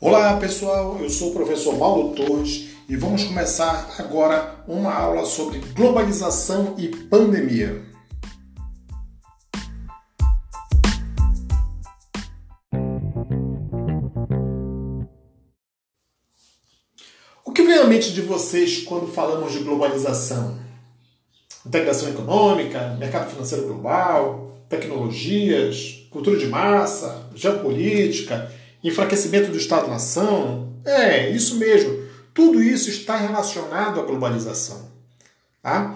Olá 0.00 0.36
pessoal, 0.36 0.96
eu 1.00 1.10
sou 1.10 1.30
o 1.30 1.34
professor 1.34 1.76
Mauro 1.76 2.14
Torres 2.14 2.68
e 2.88 2.94
vamos 2.94 3.24
começar 3.24 3.96
agora 3.98 4.62
uma 4.68 4.94
aula 4.94 5.24
sobre 5.24 5.58
globalização 5.74 6.76
e 6.78 6.86
pandemia. 6.86 7.82
O 17.44 17.50
que 17.52 17.64
vem 17.64 17.78
à 17.78 17.84
mente 17.84 18.12
de 18.12 18.22
vocês 18.22 18.84
quando 18.84 19.08
falamos 19.08 19.50
de 19.50 19.58
globalização? 19.64 20.56
Integração 21.66 22.08
econômica, 22.08 22.94
mercado 23.00 23.32
financeiro 23.32 23.66
global, 23.66 24.62
tecnologias, 24.68 26.06
cultura 26.08 26.38
de 26.38 26.46
massa, 26.46 27.28
geopolítica, 27.34 28.48
enfraquecimento 28.82 29.50
do 29.50 29.56
Estado-nação. 29.56 30.72
É, 30.84 31.30
isso 31.30 31.56
mesmo. 31.56 32.06
Tudo 32.32 32.62
isso 32.62 32.88
está 32.88 33.16
relacionado 33.16 34.00
à 34.00 34.02
globalização. 34.04 34.90
Tá? 35.62 35.94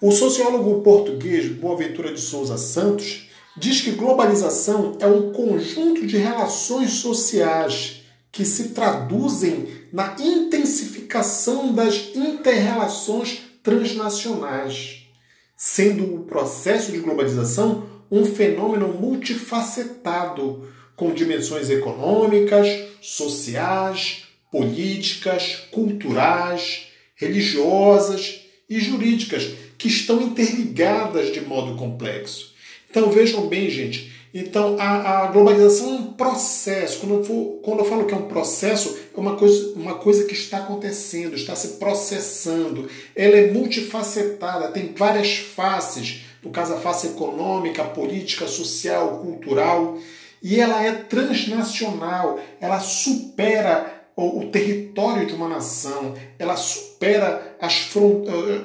O 0.00 0.12
sociólogo 0.12 0.82
português 0.82 1.48
Boaventura 1.48 2.12
de 2.12 2.20
Souza 2.20 2.56
Santos 2.56 3.28
diz 3.56 3.80
que 3.80 3.92
globalização 3.92 4.96
é 5.00 5.06
um 5.06 5.32
conjunto 5.32 6.06
de 6.06 6.16
relações 6.16 6.90
sociais 6.92 8.02
que 8.30 8.44
se 8.44 8.68
traduzem 8.68 9.68
na 9.92 10.14
intensificação 10.20 11.72
das 11.72 12.10
interrelações 12.14 13.40
transnacionais, 13.62 15.08
sendo 15.56 16.14
o 16.14 16.24
processo 16.24 16.92
de 16.92 16.98
globalização 16.98 17.86
um 18.10 18.24
fenômeno 18.24 18.88
multifacetado, 18.88 20.68
com 20.98 21.14
dimensões 21.14 21.70
econômicas, 21.70 22.66
sociais, 23.00 24.24
políticas, 24.50 25.54
culturais, 25.70 26.88
religiosas 27.14 28.40
e 28.68 28.80
jurídicas, 28.80 29.48
que 29.78 29.86
estão 29.86 30.20
interligadas 30.20 31.32
de 31.32 31.40
modo 31.40 31.76
complexo. 31.76 32.52
Então 32.90 33.10
vejam 33.10 33.46
bem, 33.46 33.70
gente. 33.70 34.12
Então 34.34 34.76
a, 34.78 35.22
a 35.22 35.26
globalização 35.28 35.88
é 35.88 35.94
um 36.00 36.12
processo. 36.14 36.98
Quando 36.98 37.14
eu, 37.14 37.24
for, 37.24 37.60
quando 37.62 37.78
eu 37.78 37.84
falo 37.84 38.04
que 38.04 38.12
é 38.12 38.16
um 38.16 38.26
processo, 38.26 38.98
é 39.16 39.20
uma 39.20 39.36
coisa, 39.36 39.74
uma 39.76 39.94
coisa 39.94 40.24
que 40.24 40.34
está 40.34 40.58
acontecendo, 40.58 41.36
está 41.36 41.54
se 41.54 41.76
processando. 41.76 42.90
Ela 43.14 43.36
é 43.36 43.52
multifacetada, 43.52 44.72
tem 44.72 44.92
várias 44.96 45.36
faces. 45.36 46.22
No 46.42 46.50
caso, 46.50 46.74
a 46.74 46.80
face 46.80 47.06
econômica, 47.06 47.84
política, 47.84 48.48
social, 48.48 49.18
cultural 49.18 49.96
e 50.42 50.60
ela 50.60 50.82
é 50.82 50.92
transnacional, 50.92 52.38
ela 52.60 52.80
supera 52.80 53.98
o, 54.16 54.46
território 54.46 55.26
de 55.26 55.32
uma 55.32 55.48
nação, 55.48 56.14
ela 56.38 56.56
supera 56.56 57.56
as, 57.60 57.88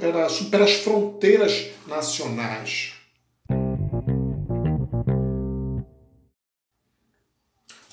ela 0.00 0.28
supera 0.30 0.64
as 0.64 0.72
fronteiras 0.72 1.66
nacionais. 1.86 2.94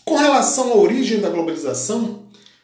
Com 0.06 0.16
relação 0.16 0.72
à 0.72 0.76
origem 0.76 1.20
da 1.20 1.30
globalização, 1.30 2.24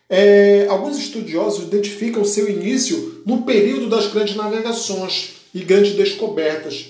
é, 0.09 0.65
alguns 0.69 0.97
estudiosos 0.97 1.65
identificam 1.65 2.23
seu 2.23 2.49
início 2.49 3.21
no 3.25 3.41
período 3.41 3.89
das 3.89 4.07
grandes 4.07 4.35
navegações 4.35 5.33
e 5.53 5.59
grandes 5.59 5.93
descobertas, 5.93 6.85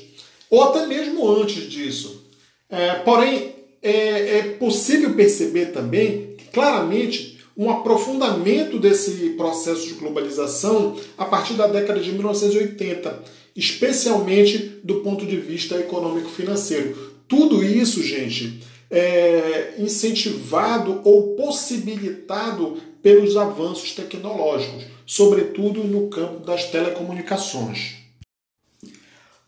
ou 0.49 0.63
até 0.63 0.85
mesmo 0.85 1.27
antes 1.27 1.69
disso. 1.69 2.23
É, 2.69 2.95
porém, 2.99 3.55
é, 3.86 4.38
é 4.38 4.41
possível 4.59 5.14
perceber 5.14 5.67
também, 5.67 6.36
claramente, 6.52 7.39
um 7.55 7.70
aprofundamento 7.70 8.80
desse 8.80 9.30
processo 9.37 9.87
de 9.87 9.93
globalização 9.93 10.95
a 11.15 11.23
partir 11.23 11.54
da 11.54 11.67
década 11.67 11.99
de 11.99 12.11
1980, 12.11 13.23
especialmente 13.55 14.58
do 14.83 14.95
ponto 14.95 15.26
de 15.26 15.37
vista 15.37 15.76
econômico-financeiro. 15.76 17.14
Tudo 17.27 17.64
isso, 17.64 18.02
gente, 18.02 18.61
é 18.89 19.76
incentivado 19.77 21.02
ou 21.04 21.36
possibilitado 21.36 22.77
pelos 23.04 23.38
avanços 23.38 23.92
tecnológicos, 23.92 24.83
sobretudo 25.05 25.83
no 25.83 26.09
campo 26.09 26.43
das 26.43 26.65
telecomunicações. 26.65 27.98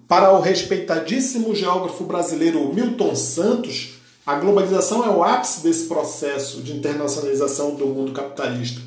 Para 0.08 0.32
o 0.32 0.40
respeitadíssimo 0.40 1.54
geógrafo 1.54 2.06
brasileiro 2.06 2.74
Milton 2.74 3.14
Santos, 3.16 3.97
a 4.28 4.36
globalização 4.36 5.06
é 5.06 5.10
o 5.10 5.24
ápice 5.24 5.64
desse 5.64 5.86
processo 5.86 6.62
de 6.62 6.74
internacionalização 6.74 7.76
do 7.76 7.88
mundo 7.88 8.12
capitalista. 8.12 8.82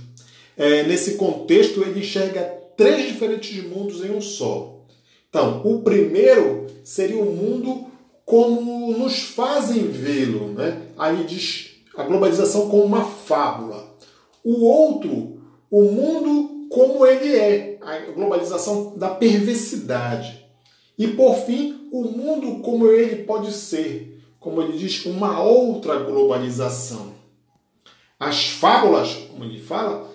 É, 0.54 0.82
nesse 0.82 1.14
contexto, 1.14 1.80
ele 1.80 2.00
enxerga 2.00 2.42
três 2.76 3.08
diferentes 3.08 3.64
mundos 3.64 4.04
em 4.04 4.10
um 4.10 4.20
só. 4.20 4.84
Então, 5.30 5.62
o 5.64 5.80
primeiro 5.80 6.66
seria 6.84 7.16
o 7.16 7.34
mundo 7.34 7.86
como 8.26 8.92
nos 8.92 9.22
fazem 9.22 9.86
vê-lo. 9.86 10.48
Né? 10.48 10.82
Aí 10.98 11.24
diz 11.24 11.70
a 11.96 12.02
globalização 12.02 12.68
como 12.68 12.84
uma 12.84 13.06
fábula. 13.06 13.96
O 14.44 14.66
outro, 14.66 15.40
o 15.70 15.84
mundo 15.84 16.68
como 16.68 17.06
ele 17.06 17.34
é, 17.34 17.78
a 17.80 18.12
globalização 18.12 18.92
da 18.94 19.08
perversidade. 19.08 20.46
E 20.98 21.08
por 21.08 21.34
fim, 21.46 21.88
o 21.90 22.02
mundo 22.02 22.60
como 22.62 22.88
ele 22.88 23.24
pode 23.24 23.52
ser, 23.52 24.09
como 24.40 24.62
ele 24.62 24.78
diz, 24.78 25.04
uma 25.04 25.40
outra 25.42 25.96
globalização. 25.98 27.12
As 28.18 28.46
fábulas, 28.48 29.14
como 29.30 29.44
ele 29.44 29.60
fala, 29.60 30.10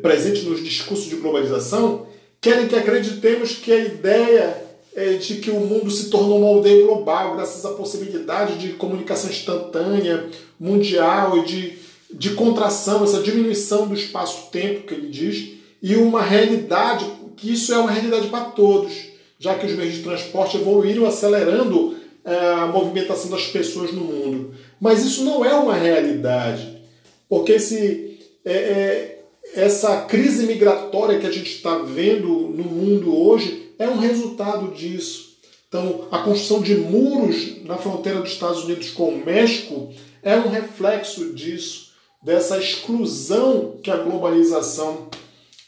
presentes 0.00 0.44
nos 0.44 0.62
discursos 0.62 1.06
de 1.06 1.16
globalização, 1.16 2.06
querem 2.40 2.68
que 2.68 2.76
acreditemos 2.76 3.56
que 3.56 3.72
a 3.72 3.78
ideia 3.78 4.64
é 4.94 5.14
de 5.14 5.36
que 5.36 5.50
o 5.50 5.58
mundo 5.58 5.90
se 5.90 6.08
tornou 6.08 6.38
uma 6.38 6.48
aldeia 6.48 6.86
global 6.86 7.34
graças 7.34 7.64
à 7.66 7.70
possibilidade 7.70 8.58
de 8.58 8.74
comunicação 8.74 9.28
instantânea, 9.28 10.28
mundial 10.58 11.38
e 11.38 11.44
de, 11.44 11.78
de 12.12 12.30
contração, 12.30 13.02
essa 13.02 13.20
diminuição 13.20 13.88
do 13.88 13.94
espaço-tempo 13.94 14.86
que 14.86 14.94
ele 14.94 15.08
diz, 15.08 15.54
e 15.82 15.96
uma 15.96 16.22
realidade, 16.22 17.04
que 17.36 17.52
isso 17.52 17.74
é 17.74 17.78
uma 17.78 17.90
realidade 17.90 18.28
para 18.28 18.44
todos, 18.44 18.92
já 19.38 19.56
que 19.56 19.66
os 19.66 19.72
meios 19.72 19.94
de 19.94 20.02
transporte 20.02 20.56
evoluíram 20.56 21.06
acelerando 21.06 21.96
a 22.24 22.66
movimentação 22.66 23.30
das 23.30 23.46
pessoas 23.46 23.92
no 23.92 24.02
mundo. 24.02 24.54
Mas 24.80 25.04
isso 25.04 25.24
não 25.24 25.44
é 25.44 25.54
uma 25.54 25.74
realidade, 25.74 26.82
porque 27.28 27.52
esse, 27.52 28.18
é, 28.44 28.52
é, 28.52 29.24
essa 29.54 30.02
crise 30.02 30.46
migratória 30.46 31.18
que 31.18 31.26
a 31.26 31.30
gente 31.30 31.50
está 31.50 31.78
vendo 31.78 32.28
no 32.28 32.64
mundo 32.64 33.16
hoje 33.16 33.72
é 33.78 33.88
um 33.88 33.98
resultado 33.98 34.74
disso. 34.74 35.34
Então, 35.68 36.06
a 36.10 36.18
construção 36.18 36.62
de 36.62 36.76
muros 36.76 37.64
na 37.64 37.76
fronteira 37.76 38.20
dos 38.20 38.30
Estados 38.30 38.64
Unidos 38.64 38.90
com 38.90 39.08
o 39.08 39.24
México 39.24 39.92
é 40.22 40.36
um 40.36 40.48
reflexo 40.48 41.32
disso, 41.34 41.92
dessa 42.22 42.58
exclusão 42.58 43.74
que 43.82 43.90
a 43.90 43.96
globalização 43.96 45.08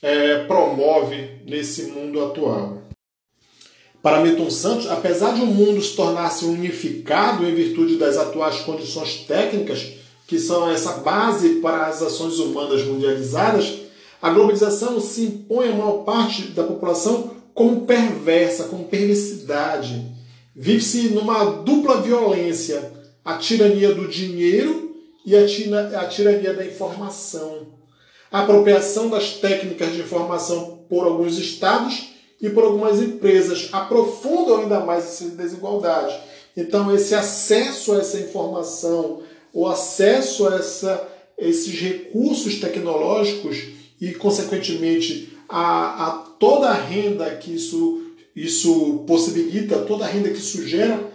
é, 0.00 0.44
promove 0.44 1.40
nesse 1.44 1.84
mundo 1.90 2.24
atual. 2.24 2.85
Para 4.06 4.20
Milton 4.20 4.48
Santos, 4.52 4.88
apesar 4.88 5.34
de 5.34 5.40
o 5.40 5.46
mundo 5.46 5.82
se 5.82 5.96
tornar-se 5.96 6.44
unificado 6.44 7.44
em 7.44 7.52
virtude 7.52 7.96
das 7.96 8.16
atuais 8.16 8.60
condições 8.60 9.24
técnicas, 9.26 9.94
que 10.28 10.38
são 10.38 10.70
essa 10.70 10.98
base 10.98 11.56
para 11.56 11.86
as 11.86 12.00
ações 12.00 12.38
humanas 12.38 12.84
mundializadas, 12.84 13.80
a 14.22 14.30
globalização 14.30 15.00
se 15.00 15.22
impõe 15.22 15.70
a 15.70 15.74
maior 15.74 16.04
parte 16.04 16.42
da 16.52 16.62
população 16.62 17.32
como 17.52 17.84
perversa, 17.84 18.68
como 18.68 18.84
perversidade. 18.84 20.06
Vive-se 20.54 21.08
numa 21.08 21.44
dupla 21.44 22.00
violência, 22.00 22.92
a 23.24 23.38
tirania 23.38 23.92
do 23.92 24.06
dinheiro 24.06 24.94
e 25.24 25.34
a, 25.34 25.40
a 26.00 26.06
tirania 26.06 26.54
da 26.54 26.64
informação. 26.64 27.66
A 28.30 28.42
apropriação 28.42 29.10
das 29.10 29.30
técnicas 29.30 29.92
de 29.92 29.98
informação 29.98 30.84
por 30.88 31.04
alguns 31.04 31.36
estados 31.38 32.14
e 32.40 32.50
por 32.50 32.64
algumas 32.64 33.00
empresas 33.00 33.68
aprofundam 33.72 34.58
ainda 34.62 34.80
mais 34.80 35.04
essa 35.04 35.28
desigualdade. 35.30 36.18
Então, 36.56 36.94
esse 36.94 37.14
acesso 37.14 37.92
a 37.92 37.98
essa 37.98 38.18
informação, 38.18 39.22
o 39.52 39.66
acesso 39.66 40.48
a 40.48 40.56
essa, 40.56 41.08
esses 41.38 41.78
recursos 41.78 42.60
tecnológicos 42.60 43.56
e, 44.00 44.12
consequentemente, 44.12 45.36
a, 45.48 46.06
a 46.06 46.10
toda 46.38 46.68
a 46.68 46.74
renda 46.74 47.34
que 47.36 47.54
isso, 47.54 48.12
isso 48.34 49.04
possibilita, 49.06 49.78
toda 49.78 50.04
a 50.04 50.08
renda 50.08 50.30
que 50.30 50.38
isso 50.38 50.66
gera, 50.66 51.12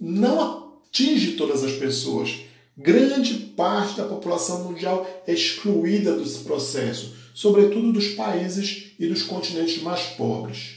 não 0.00 0.40
atinge 0.88 1.32
todas 1.32 1.62
as 1.64 1.72
pessoas. 1.72 2.40
Grande 2.76 3.34
parte 3.34 3.96
da 3.96 4.04
população 4.04 4.64
mundial 4.64 5.06
é 5.26 5.32
excluída 5.32 6.12
desse 6.16 6.38
processo 6.38 7.19
sobretudo 7.40 7.90
dos 7.90 8.08
países 8.08 8.92
e 8.98 9.06
dos 9.06 9.22
continentes 9.22 9.82
mais 9.82 10.02
pobres. 10.08 10.72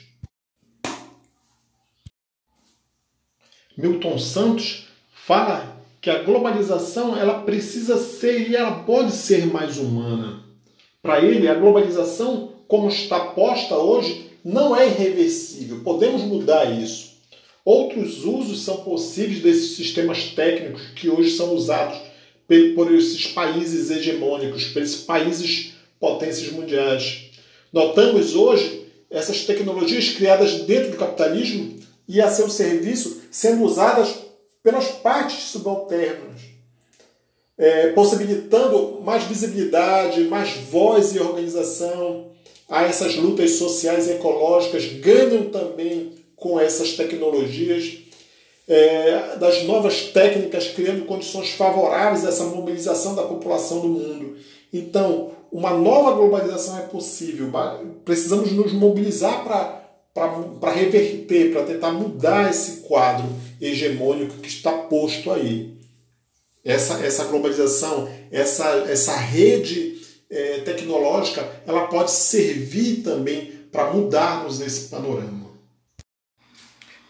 Milton 3.75 4.17
Santos 4.17 4.87
fala 5.13 5.77
que 5.99 6.09
a 6.09 6.23
globalização 6.23 7.17
ela 7.17 7.41
precisa 7.41 7.97
ser 7.97 8.49
e 8.49 8.55
ela 8.55 8.85
pode 8.85 9.11
ser 9.11 9.45
mais 9.45 9.77
humana. 9.77 10.41
Para 11.01 11.21
ele, 11.21 11.49
a 11.49 11.53
globalização, 11.53 12.53
como 12.65 12.87
está 12.87 13.19
posta 13.19 13.75
hoje, 13.75 14.31
não 14.41 14.73
é 14.73 14.87
irreversível. 14.87 15.81
Podemos 15.83 16.21
mudar 16.21 16.63
isso. 16.71 17.17
Outros 17.65 18.23
usos 18.23 18.61
são 18.61 18.77
possíveis 18.85 19.41
desses 19.41 19.75
sistemas 19.75 20.29
técnicos 20.29 20.81
que 20.95 21.09
hoje 21.09 21.31
são 21.31 21.53
usados 21.53 21.99
por 22.73 22.93
esses 22.93 23.27
países 23.27 23.91
hegemônicos, 23.91 24.65
por 24.67 24.81
esses 24.81 25.01
países 25.01 25.72
potências 26.03 26.51
mundiais. 26.51 27.29
Notamos 27.71 28.35
hoje 28.35 28.91
essas 29.09 29.45
tecnologias 29.45 30.09
criadas 30.09 30.63
dentro 30.63 30.91
do 30.91 30.97
capitalismo 30.97 31.79
e 32.09 32.19
a 32.19 32.29
seu 32.29 32.49
serviço 32.49 33.21
sendo 33.31 33.63
usadas 33.63 34.13
pelas 34.61 34.89
partes 34.89 35.45
subalternas, 35.45 36.41
é, 37.57 37.91
possibilitando 37.91 38.99
mais 39.01 39.23
visibilidade, 39.23 40.25
mais 40.25 40.49
voz 40.69 41.15
e 41.15 41.19
organização 41.19 42.31
a 42.67 42.83
essas 42.83 43.15
lutas 43.15 43.51
sociais 43.51 44.09
e 44.09 44.11
ecológicas, 44.11 44.85
ganham 44.85 45.45
também 45.45 46.15
com 46.35 46.59
essas 46.59 46.97
tecnologias, 46.97 47.99
é, 48.67 49.37
das 49.37 49.63
novas 49.63 50.01
técnicas, 50.07 50.67
criando 50.67 51.05
condições 51.05 51.51
favoráveis 51.51 52.25
a 52.25 52.29
essa 52.29 52.43
mobilização 52.43 53.15
da 53.15 53.23
população 53.23 53.79
do 53.79 53.87
mundo. 53.87 54.37
Então, 54.73 55.31
uma 55.53 55.69
nova 55.69 56.13
globalização 56.13 56.79
é 56.79 56.81
possível. 56.81 57.51
Precisamos 58.03 58.51
nos 58.51 58.73
mobilizar 58.73 59.45
para 59.45 60.71
reverter, 60.71 61.53
para 61.53 61.63
tentar 61.63 61.91
mudar 61.91 62.49
esse 62.49 62.81
quadro 62.81 63.29
hegemônico 63.61 64.39
que 64.39 64.47
está 64.47 64.71
posto 64.71 65.31
aí. 65.31 65.77
Essa, 66.65 67.05
essa 67.05 67.25
globalização, 67.25 68.09
essa, 68.31 68.67
essa 68.89 69.15
rede 69.15 70.01
é, 70.27 70.61
tecnológica, 70.61 71.47
ela 71.67 71.85
pode 71.87 72.09
servir 72.09 73.03
também 73.03 73.51
para 73.71 73.93
mudarmos 73.93 74.59
esse 74.59 74.89
panorama. 74.89 75.52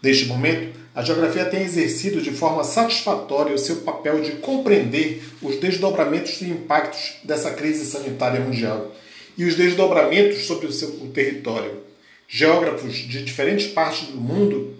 Neste 0.03 0.25
momento, 0.25 0.77
a 0.93 1.01
geografia 1.01 1.45
tem 1.45 1.61
exercido 1.61 2.21
de 2.21 2.31
forma 2.31 2.65
satisfatória 2.65 3.55
o 3.55 3.57
seu 3.57 3.77
papel 3.77 4.19
de 4.19 4.33
compreender 4.33 5.23
os 5.41 5.55
desdobramentos 5.55 6.41
e 6.41 6.49
impactos 6.49 7.13
dessa 7.23 7.51
crise 7.51 7.85
sanitária 7.85 8.41
mundial 8.41 8.93
e 9.37 9.45
os 9.45 9.55
desdobramentos 9.55 10.45
sobre 10.45 10.67
o 10.67 10.73
seu 10.73 10.91
território. 11.13 11.81
Geógrafos 12.27 12.95
de 12.95 13.23
diferentes 13.23 13.67
partes 13.67 14.09
do 14.09 14.17
mundo 14.17 14.75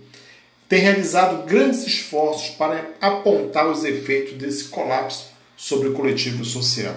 têm 0.68 0.82
realizado 0.82 1.46
grandes 1.46 1.88
esforços 1.88 2.50
para 2.56 2.90
apontar 3.00 3.72
os 3.72 3.86
efeitos 3.86 4.34
desse 4.34 4.66
colapso 4.66 5.28
sobre 5.56 5.88
o 5.88 5.94
coletivo 5.94 6.44
social. 6.44 6.96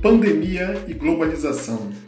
Pandemia 0.00 0.82
e 0.88 0.94
globalização. 0.94 2.07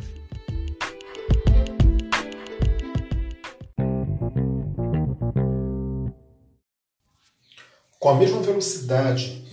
A 8.11 8.15
mesma 8.15 8.43
velocidade 8.43 9.45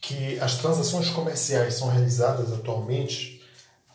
que 0.00 0.38
as 0.40 0.56
transações 0.56 1.10
comerciais 1.10 1.74
são 1.74 1.90
realizadas 1.90 2.50
atualmente, 2.50 3.42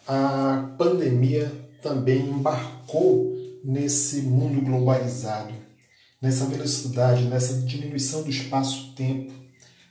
a 0.07 0.69
pandemia 0.77 1.51
também 1.81 2.19
embarcou 2.19 3.35
nesse 3.63 4.21
mundo 4.21 4.61
globalizado, 4.61 5.51
nessa 6.21 6.45
velocidade, 6.45 7.23
nessa 7.23 7.55
diminuição 7.61 8.21
do 8.21 8.29
espaço-tempo, 8.29 9.33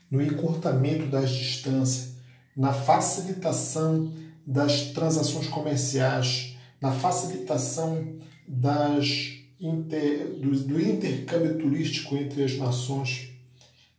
no 0.09 0.23
encurtamento 0.23 1.07
das 1.07 1.31
distâncias, 1.31 2.13
na 2.57 2.73
facilitação 2.73 4.13
das 4.47 4.83
transações 4.93 5.49
comerciais, 5.49 6.57
na 6.81 6.93
facilitação 6.93 8.21
das 8.47 9.33
inter, 9.61 10.29
do, 10.39 10.53
do 10.61 10.81
intercâmbio 10.81 11.59
turístico 11.59 12.17
entre 12.17 12.45
as 12.45 12.57
nações 12.57 13.35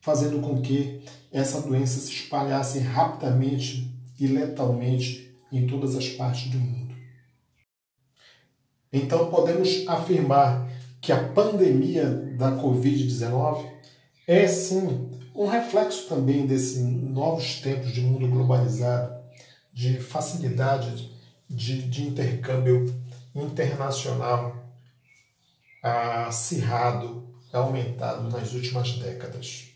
fazendo 0.08 0.40
com 0.40 0.62
que 0.62 1.02
essa 1.34 1.60
doença 1.60 2.00
se 2.00 2.14
espalhasse 2.14 2.80
rapidamente 2.80 3.94
e 4.18 4.26
letalmente 4.26 5.38
em 5.52 5.68
todas 5.68 5.98
as 5.98 6.08
partes 6.08 6.50
do 6.50 6.58
mundo. 6.58 6.96
Então 8.92 9.30
podemos 9.30 9.86
afirmar 9.86 10.72
que 11.02 11.12
a 11.12 11.28
pandemia 11.34 12.06
da 12.38 12.54
Covid-19 12.54 13.70
é 14.26 14.48
sim 14.48 15.10
um 15.36 15.46
reflexo 15.46 16.08
também 16.08 16.48
desses 16.48 16.82
novos 16.82 17.60
tempos 17.60 17.92
de 17.92 18.00
mundo 18.00 18.30
globalizado, 18.30 19.14
de 19.74 20.00
facilidade 20.00 21.12
de, 21.50 21.82
de 21.82 22.08
intercâmbio 22.08 22.96
internacional 23.36 24.56
acirrado, 25.84 27.28
aumentado 27.52 28.30
nas 28.30 28.54
últimas 28.54 28.94
décadas. 28.94 29.67